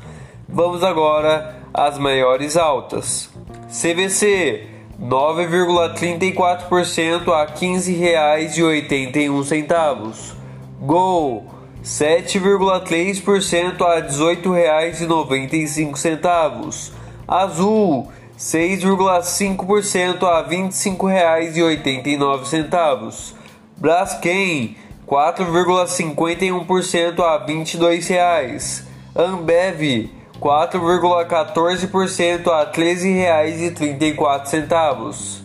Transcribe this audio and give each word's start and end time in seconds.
Vamos 0.48 0.84
agora 0.84 1.56
às 1.74 1.98
maiores 1.98 2.56
altas. 2.56 3.28
CVC 3.68 4.68
9,34% 5.00 7.32
a 7.32 7.42
R$ 7.42 7.52
15,81. 7.52 10.36
Gol 10.80 11.46
7,3% 11.82 13.82
a 13.82 13.96
R$ 13.96 14.08
18,95. 14.08 16.92
Azul 17.26 18.06
6,5% 18.38 20.22
a 20.22 20.42
R$ 20.42 20.48
25,89. 20.48 23.34
Braskem 23.78 24.74
4,51% 25.06 27.20
a 27.20 27.36
R$ 27.36 27.46
22,00. 27.46 28.82
Ambev 29.14 30.08
4,14% 30.40 32.48
a 32.48 32.60
R$ 32.60 32.72
13,34. 32.72 35.42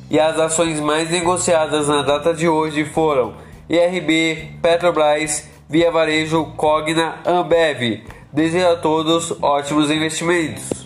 E 0.09 0.19
as 0.19 0.39
ações 0.39 0.79
mais 0.79 1.09
negociadas 1.09 1.87
na 1.87 2.03
data 2.03 2.31
de 2.33 2.47
hoje 2.47 2.85
foram 2.85 3.33
IRB, 3.67 4.59
Petrobras, 4.61 5.49
Via 5.67 5.91
Varejo, 5.91 6.53
Cogna, 6.55 7.15
Ambev. 7.25 8.03
Desejo 8.31 8.67
a 8.67 8.75
todos 8.75 9.31
ótimos 9.41 9.89
investimentos. 9.89 10.85